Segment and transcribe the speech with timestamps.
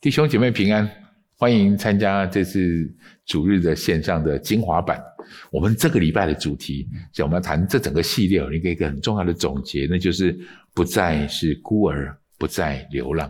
[0.00, 0.88] 弟兄姐妹平安，
[1.36, 2.88] 欢迎参加这次
[3.26, 5.02] 主日的线上的精华版。
[5.50, 10.38] 我们这个礼拜的主题，就我们要谈这整个系列，有一个一个很重要的总结，那就是
[10.72, 13.28] 不再是孤儿，不再流浪。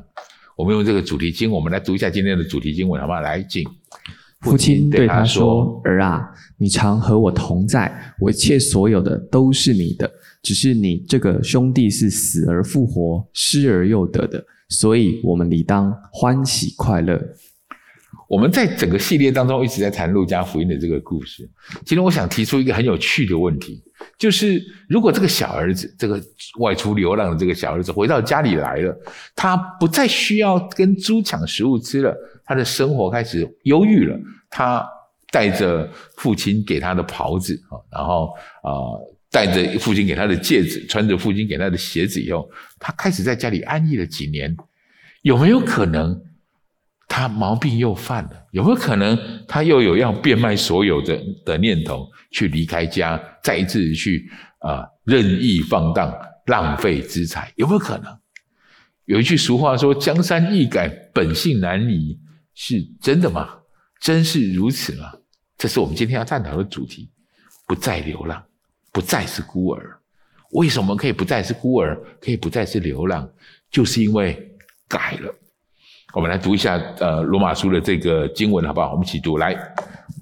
[0.59, 3.23] 我们用这个主题经，我们来读一下今天的主题经文，好不好？
[3.23, 3.65] 来，请
[4.41, 6.29] 父亲对他说：“儿啊，
[6.59, 10.11] 你常和我同在，我一切所有的都是你的。
[10.49, 17.23] 只是你这个兄弟是死而复活，失而又得的。”所以，我们理当欢喜快乐。
[18.31, 21.47] 我们在整个系列当中一直在谈路加福音的这个故事。
[21.85, 23.83] 今天我想提出一个很有趣的问题，
[24.19, 26.19] 就是如果这个小儿子，这个
[26.61, 28.99] 外出流浪的这个小儿子回到家里来了，
[29.37, 34.19] 他不再需要跟猪抢食物吃了，他的生活开始忧郁了。
[34.49, 34.83] 他
[35.31, 38.73] 带着父亲给他的袍子啊，然后啊。
[39.31, 44.57] 带着父亲给他的戒指，穿着父亲给他的鞋子以后，他开始在家里安逸了几年。
[45.23, 46.19] 有没有可能
[47.07, 48.47] 他毛病又犯了？
[48.53, 56.15] 有没有可能他又有要变卖所有的的念头，去离开家，再一次去啊任意放荡、
[56.47, 57.53] 浪费资财？
[57.57, 58.19] 有没有可能？
[59.05, 62.19] 有一句俗话说：“江山易改，本性难移。”
[62.55, 63.49] 是真的吗？
[64.01, 65.13] 真是如此吗？
[65.57, 67.11] 这是我们今天要探讨的主题：
[67.67, 68.45] 不再流浪。
[68.99, 69.97] 不再是孤儿，
[70.55, 73.31] 为什么可以不再是孤儿，可以不再是流浪？
[73.71, 74.37] 就是因为
[74.89, 75.33] 改了。
[76.15, 78.91] 我们来读一下呃罗马书的这个经文，好不好？
[78.91, 79.57] 我们一起读来，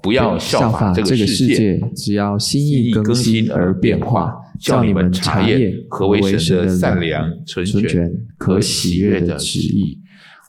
[0.03, 9.99] 不要效法这个世界，只要心意更新而变化，叫你们查验何为神的善良、纯全、可喜悦的旨意。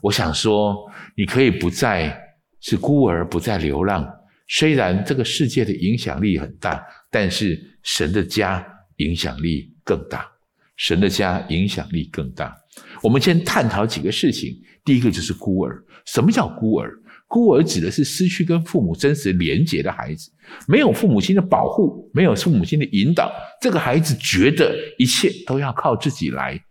[0.02, 0.75] 我想说，
[1.16, 2.14] 你可以不再
[2.59, 4.06] 是孤儿，不再流浪。
[4.48, 7.73] 虽然这个世界的影响力很大，但是。
[7.88, 8.67] 神的家
[8.98, 10.30] 影响力更大，
[10.76, 12.53] 神的家影响力更大。
[13.02, 14.53] 我们先探讨几个事情。
[14.84, 15.81] 第一个就是孤儿。
[16.06, 16.92] 什么叫孤儿？
[17.30, 20.30] 孤儿指的是失去跟父母真实连结的孩子，
[20.68, 23.31] 没有父母亲的保护，没有父母亲的引导，
[23.62, 26.62] 这个孩子觉得一切都要靠自己来，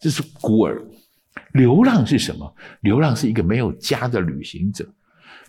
[0.00, 0.82] 这是孤儿。
[1.52, 2.54] 流浪是什么？
[2.80, 4.90] 流浪是一个没有家的旅行者，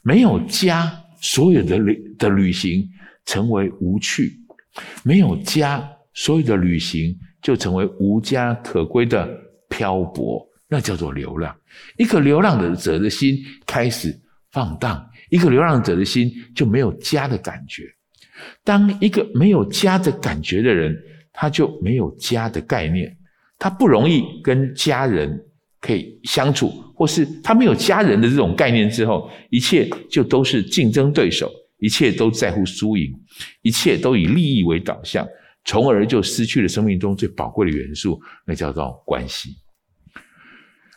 [0.04, 2.86] 没有家，所有的旅的旅行
[3.26, 4.38] 成为无趣。
[5.04, 9.30] 没有家，所有的旅行就成为无家可归的
[9.70, 11.56] 漂泊，那叫做流浪。
[11.98, 14.18] 一个流浪的者的心开始
[14.52, 17.84] 放荡，一个流浪者的心就没有家的感觉。
[18.64, 20.98] 当一个没有家的感觉的人，
[21.32, 23.16] 他就没有家的概念，
[23.60, 25.40] 他不容易跟家人
[25.82, 31.52] 可以相处，或是他没有家人的这种概念之后，一切就都是竞争对手。
[31.84, 33.12] 一切都在乎输赢，
[33.64, 35.28] 一切都以利益为导向，
[35.66, 39.56] 从而就失去了生命中最宝贵的元素，那叫做关系。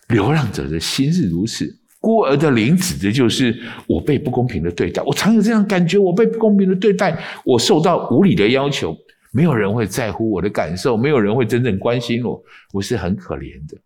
[0.08, 8.94] 流浪者的心是如此，孤儿的灵指的就是我被不公平的对待，我常有这样感觉，我被不公平的对待，我受到无理的要求，
[9.32, 12.38] 没有人会在乎我的感受，没有人会真正关心我，
[12.74, 13.78] 我是很可怜的，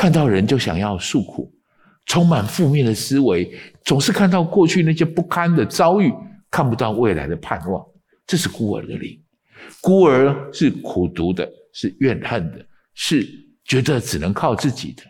[0.00, 1.52] 看到人就想要诉苦。
[2.06, 3.52] 充满负面的思维，
[3.84, 6.10] 总是看到过去那些不堪的遭遇，
[6.50, 7.84] 看不到未来的盼望。
[8.26, 9.20] 这是孤儿的灵。
[9.82, 13.28] 孤儿是苦读的，是怨恨的，是
[13.66, 15.02] 觉得只能靠自己的。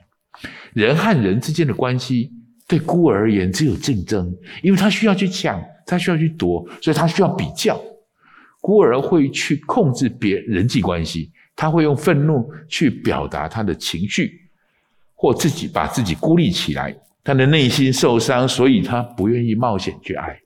[0.72, 2.32] 人和人之间的关系，
[2.66, 7.80] 对孤儿而言只有竞争，因为他需要去抢，他需要去夺，所以他需要比较。
[8.60, 14.49] 孤儿会去控制别人际关系，他会用愤怒去表达他的情绪。
[15.20, 20.40] 或自己把自己孤立起来，他的内心受伤，所以他不愿意冒险去爱。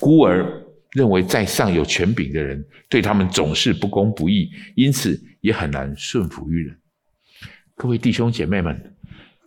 [0.00, 0.50] 孤儿
[0.92, 6.74] 认为在上有权柄的人对他们总是不公不义，因此也很难顺服于人。
[7.76, 8.96] 各位弟兄姐妹们，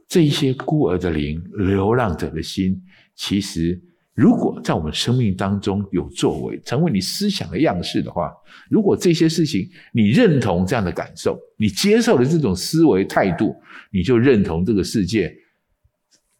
[0.08, 2.80] 这一些孤儿的灵、流浪者的心，
[3.16, 3.82] 其实。
[4.22, 8.32] 如果在我们生命当中有作为，成为你思想的样式的话，
[8.70, 13.56] 如果这些事情你认同这样的感受，你接受了这种思维态度，
[13.92, 15.36] 你就认同这个世界，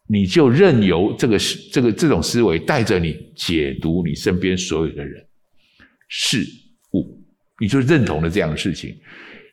[0.06, 1.36] 你就任由这个
[1.72, 5.20] 这个这种思维带着你解读你身边所有的人
[6.06, 6.46] 事
[6.92, 7.20] 物，
[7.58, 8.96] 你就认同了这样的事情。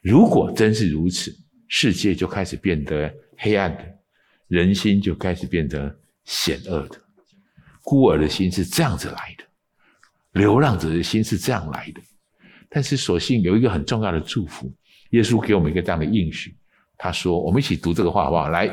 [0.04, 1.36] 如果真是如此，
[1.68, 3.84] 世界就开始变得黑暗的，
[4.50, 7.09] 人心就开始变得险恶的。
[7.89, 9.44] 孤儿的心是这样子来的，
[10.39, 12.00] 流浪者的心是这样来的。
[12.69, 14.71] 但是，所幸有一个很重要的祝福，
[15.09, 16.56] 耶稣给我们一个这样的应许。
[17.00, 18.69] 他说：“我们一起读这个话好不好？”来，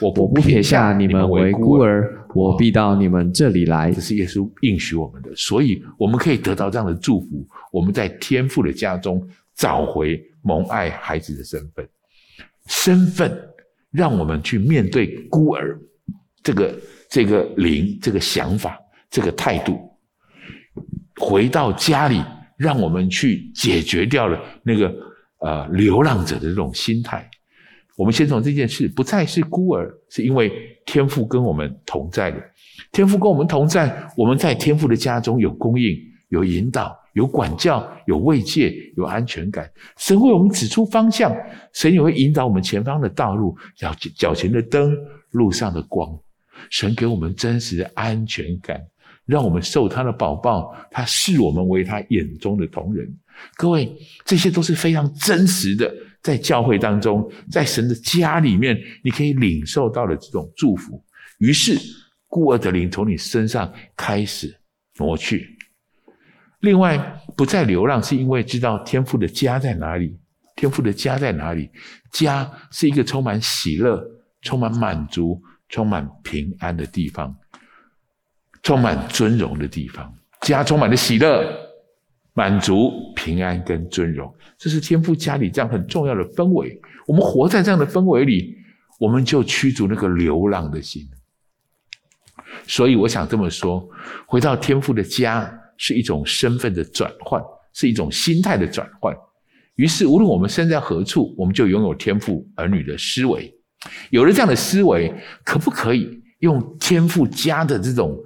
[0.00, 3.90] 我不撇下你们为孤儿，我必到你们这里来。
[3.90, 7.44] 这是耶稣应许我们的，所以我们可以得到这样的祝福。
[7.72, 9.26] 我们在天父的家中
[9.56, 11.88] 找回蒙爱孩子的身份，
[12.68, 13.36] 身份
[13.90, 15.76] 让我们去面对孤儿。
[16.44, 16.72] 这个
[17.12, 18.80] 这个灵、这个想法、
[19.10, 19.78] 这个态度，
[21.20, 22.24] 回到家里，
[22.56, 24.90] 让我们去解决掉了那个
[25.40, 27.28] 呃流浪者的这种心态。
[27.98, 30.50] 我们先从这件事，不再是孤儿，是因为
[30.86, 32.42] 天父跟我们同在的。
[32.90, 35.94] 天父跟我们同在，我们在天父的家中有供应、
[36.30, 39.70] 有引导、有管教、有慰藉、有安全感。
[39.98, 41.30] 神为我们指出方向，
[41.74, 44.96] 神也会引导我们前方的道路，脚脚前的灯，
[45.32, 46.18] 路上的光。
[46.70, 48.80] 神给我们真实的安全感，
[49.26, 53.06] 让我们受他的宝宝，他视我们为他眼中的同人。
[53.56, 53.92] 各位，
[54.24, 61.02] 这些都是非常真实的，在教会当中，在神的家里面，你可以领受到的这种祝福。
[61.38, 61.78] 于是。
[62.34, 64.56] 孤儿的灵从你身上开始
[64.96, 65.54] 挪去。
[66.60, 66.96] 另外，
[67.36, 70.18] 不再流浪，是因为知道天父的家在哪里。
[70.56, 71.68] 天父的家在哪里？
[72.10, 74.02] 家是一个充满喜乐、
[74.40, 77.34] 充满满足、充满平安的地方，
[78.62, 80.14] 充满尊荣的地方。
[80.42, 81.50] 家充满了喜乐、
[82.34, 86.78] 满足、平安跟尊荣，这是天父家里这样很重要的氛围。
[87.06, 88.54] 我们活在这样的氛围里，
[89.00, 91.02] 我们就驱逐那个流浪的心。
[92.66, 93.88] 所以我想这么说：，
[94.26, 97.42] 回到天父的家是一种身份的转换，
[97.72, 99.16] 是一种心态的转换。
[99.76, 103.50] 于是，无论我们身在何处，我们就拥有天父儿女的思维。
[104.10, 105.12] 有了这样的思维，
[105.44, 108.16] 可不可以用天赋家的这种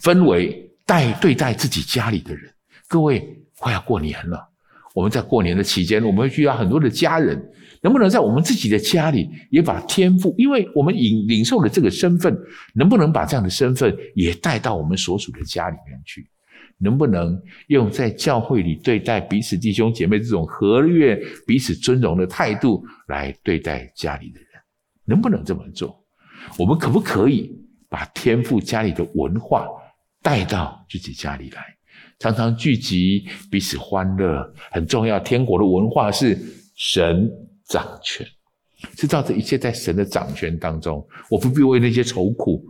[0.00, 2.52] 氛围待对待自己家里的人？
[2.88, 3.26] 各位，
[3.58, 4.48] 快要过年了，
[4.94, 7.40] 我们在过年的期间，我们会遇到很多的家人。
[7.84, 12.32] 能不能在我们自己的家里也把天赋，因为我们领领受了这个身份，
[12.74, 16.24] 能不能把这样的身份也带到我们所属的家里面去？
[16.78, 17.36] 能不能
[17.66, 24.48] 用在教会里对待彼此弟兄姐妹这种和悦、彼此尊荣的态度来对待家里的人？
[25.04, 26.02] 能不能这么做？
[26.58, 27.50] 我们可不可以
[27.88, 29.66] 把天赋家里的文化
[30.22, 31.62] 带到自己家里来？
[32.18, 35.18] 常常聚集，彼此欢乐，很重要。
[35.20, 36.38] 天国的文化是
[36.76, 37.30] 神。
[37.64, 38.26] 掌权，
[38.96, 42.62] 知道这一切在神的掌权当中，我不必为那些愁苦。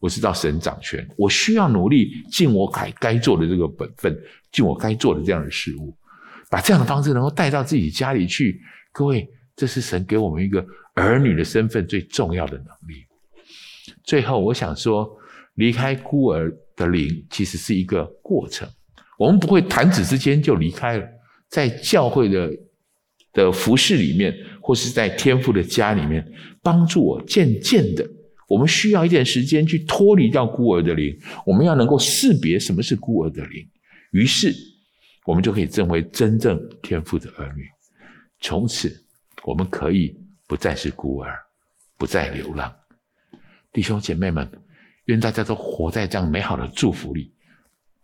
[0.00, 4.18] 我知道神掌权，我需要努力尽我该该做的这个本分，
[4.50, 5.96] 尽我该做的这样的事物，
[6.50, 8.60] 把这样的方式能够带到自己家里去。
[8.90, 10.64] 各位，这是神给我们一个
[10.94, 13.04] 儿女的身份最重要的能力。
[14.04, 15.10] 最后，我想说，
[15.56, 18.66] 离开孤儿的灵其实是一个过程，
[19.18, 21.06] 我们不会弹指之间就离开了，
[21.50, 22.50] 在教会的。
[23.34, 26.26] 的服饰里面，或是在天父的家里面，
[26.60, 28.04] 帮助我渐渐的，
[28.48, 31.16] 我们需要一点时间去脱离掉孤儿的灵。
[31.46, 33.64] 我们要能够识别什么是孤儿的灵，
[34.10, 34.52] 于是
[35.24, 37.62] 我们就可以成为真正天父的儿女。
[38.40, 38.90] 从此，
[39.44, 41.38] 我们可以不再是孤儿，
[41.96, 42.74] 不再流浪。
[43.72, 44.50] 弟兄姐妹们，
[45.04, 47.32] 愿大家都活在这样美好的祝福里，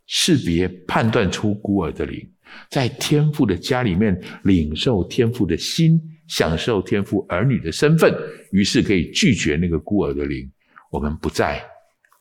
[0.06, 2.30] 识别判断出孤儿的灵。
[2.70, 8.14] 在天父的家里面领受天父的心，享受天父儿女的身份，
[8.52, 10.48] 于是可以拒绝那个孤儿的灵。
[10.90, 11.60] 我们不再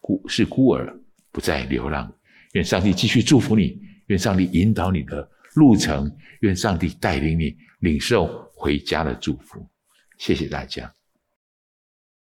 [0.01, 0.91] 孤是孤儿，
[1.31, 2.11] 不再流浪。
[2.53, 8.25] 愿上帝继续祝福你，愿上帝引导你的路程，愿上帝带领你领受
[8.63, 9.67] 回家的祝福。
[10.17, 10.95] 谢谢大家。